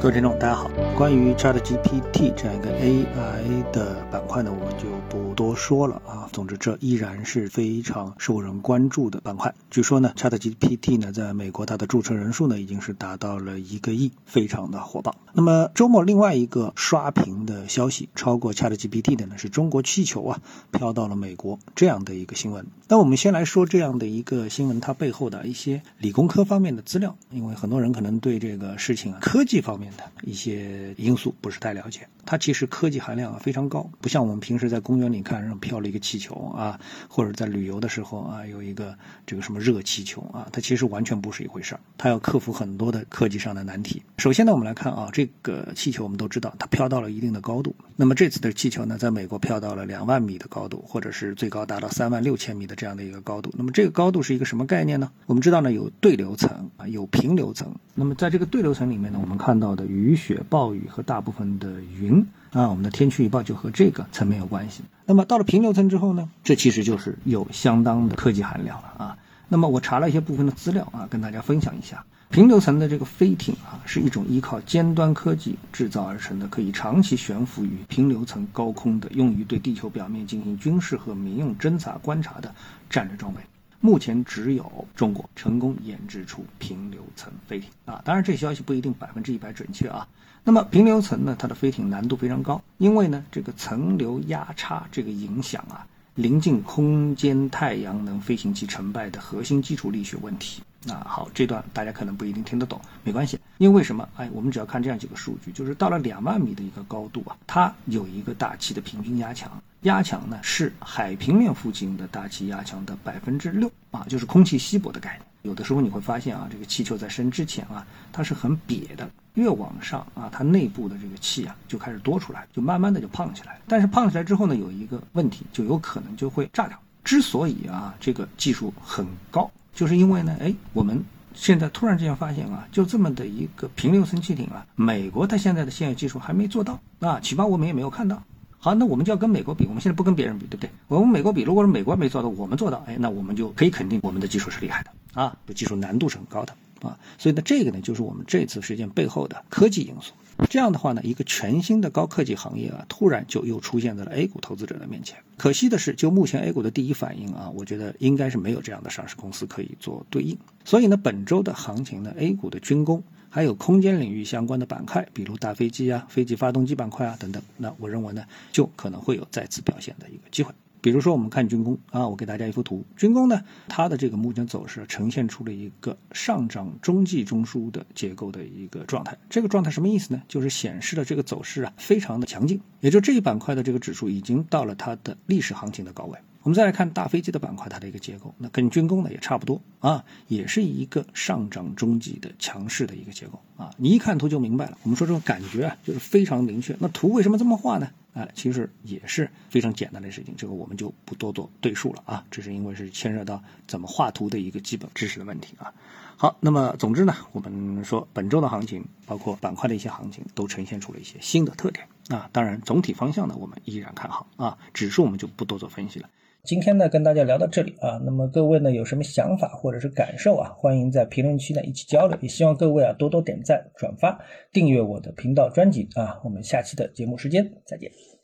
[0.00, 0.70] 各位听众，大家好。
[0.96, 6.26] 关于 ChatGPT 这样一个 AI 的板块呢，我们就不多说了啊。
[6.32, 9.54] 总之，这依然是非常受人关注的板块。
[9.70, 15.14] 据说呢，ChatGPT 呢，在美国它的注册人数呢，已经是达到了一个亿，非常的火爆。
[15.34, 20.40] 那么周末另外一个刷屏的消息，超过 ChatGPT 的呢，是中国气球啊
[20.70, 22.64] 飘到了美国这样的一个新闻。
[22.88, 29.89] 那我们先来说这样的一个新闻，它背后的一些理工科方面的资料，因为很多人可能对这个事情啊，科技方面。
[30.22, 44.02] 一些因素不是太了解，它其实科技含量啊非常高，不像我们平时在公园里看，上飘了一个气球啊，或者在旅游的时候啊有一个这个什么热气球啊，它其实完全不是一回事儿，它要克服很多的科技上的难题。
[44.18, 53.52] 首先呢，我们来看啊，这个气球我们都知道它飘到了一定的高度，那么这次的气球呢，在美国飘到了两万米的高度，或者是最高达到三万六千米的这样的一个高度。
[53.56, 55.10] 那么这个高度是一个什么概念呢？
[55.26, 57.74] 我们知道呢，有对流层啊，有平流层。
[57.94, 64.82] 那么在这个对流层里面呢，我们看到的雨雪、暴雨和大部分的云啊，我们的天气预报就和这个层面有关系。
[65.06, 69.18] 那么到了平流层之后呢，这其实就是有相当的科技含量了啊。
[69.48, 72.04] 那么我查了一些部分的资料啊，跟大家分享一下。
[72.30, 82.54] 平流层的这个飞艇啊，是一种依靠尖端科技制造而成的，可以长期悬浮于平流层高空的，用于对地球表面进行军事和民用侦察观察的
[82.88, 83.40] 战略装备。
[83.80, 90.06] 目前只有中国成功研制出平流层飞艇啊，当然这消息不一定百分之一百准确啊。
[90.44, 100.62] 那么平流层呢，它的飞艇难度非常高，因为呢这个层流压差这个影响啊，临近空间太阳能飞行器成败的核心基础力学问题。
[100.88, 104.08] 啊，好，这段大家可能不一定听得懂，没关系，因为什么？
[104.16, 115.26] 哎，我们只要看这样几个数据，就是到了两万米的一个高度啊，它有一个大气的平均压强，压强呢是海平面附近的大气压强的百分之六啊，就是空气稀薄的概念。
[115.42, 123.60] 有的时候你会发现啊，这个气球在升之前啊，它是很瘪的，越往上啊，它内部的这个气啊就开始多出来，就慢慢的就胖起来。
[123.68, 126.80] 但是胖起来之后呢，有一个问题，就有可能就会炸掉。
[127.04, 129.50] 之所以啊，这个技术很高。
[129.74, 130.98] 就是因为呢，哎，我们
[131.34, 138.22] 现在突然之间发现啊，就这么的一个平流层气艇啊，美国它现在的现有技术还没做到啊，起码我们也没有看到。
[138.58, 140.70] 好，那我们就要跟美国比，我们现在不跟别人比，对不对？
[140.88, 146.54] 我们美国比，如果是美国没做到，我们做到，哎，那我们就可以肯定我们的技术是厉害的啊，技术难度是很高的
[146.88, 146.98] 啊。
[147.18, 150.12] 所以呢，这个呢，就是我们这次事件背后的科技因素。
[150.48, 155.18] 这样的话呢，一个全新的高科技行业啊，突然就又出现在了 A 股投资者的面前。
[155.36, 160.38] 可惜的是，就目前 A 股的第一反应啊，我觉得应该是没有这样的上市公司可以做对应。
[160.64, 170.54] 所以呢，本周的行情呢，A 股的军工还有空间领域相关的板块，比如大飞机啊、飞机发动机板块啊等等，那我认为呢，就可能会有再次表现的一个机会。
[170.80, 172.84] 比如说，我们看军工啊，我给大家一幅图。
[172.96, 179.16] 军工呢，它的这个目前走势呈现出了一个上涨中继中枢的结构的一个状态。
[179.28, 180.22] 这个状态什么意思呢？
[180.26, 182.60] 就是显示了这个走势啊，非常的强劲。
[182.80, 186.18] 也就这一板块的这个指数已经到了它的历史行情的高位。
[186.42, 193.70] 我们再来看大飞机的板块，它的一个结构，那跟军工呢也差不多啊，也是一个上涨中继的强势的一个结构啊。
[193.76, 194.78] 你一看图就明白了。
[194.82, 196.76] 我们说这种感觉啊，就是非常明确。
[196.80, 197.90] 那图为什么这么画呢？
[198.12, 202.24] 哎，其实也是非常简单的事情，这个我们就不多做对述了啊。
[202.28, 205.72] 这是因为是牵涉到怎么画图的一个基本知识的问题啊。
[206.16, 212.28] 好，那么总之呢，我们说本周的行情，包括板块的一些行情，都呈现出了一些新的特点啊。
[212.32, 214.58] 当然，总体方向呢，我们依然看好啊。
[214.74, 216.08] 指数我们就不多做分析了。
[216.42, 218.00] 今天呢，跟大家聊到这里啊。
[218.04, 220.52] 那么各位呢，有什么想法或者是感受啊？
[220.56, 222.16] 欢迎在评论区呢一起交流。
[222.20, 224.18] 也希望各位啊多多点赞、转发、
[224.52, 226.20] 订阅我的频道专辑啊。
[226.24, 228.19] 我们下期的节目时间再见。